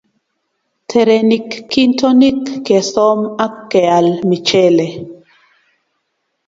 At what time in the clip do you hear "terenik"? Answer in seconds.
0.89-1.49